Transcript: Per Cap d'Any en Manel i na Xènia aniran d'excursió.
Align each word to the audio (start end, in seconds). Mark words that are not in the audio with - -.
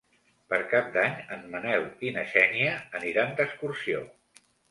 Per 0.53 0.57
Cap 0.69 0.87
d'Any 0.95 1.19
en 1.35 1.43
Manel 1.51 1.85
i 2.09 2.13
na 2.17 2.25
Xènia 2.33 2.73
aniran 3.01 3.39
d'excursió. 3.41 4.01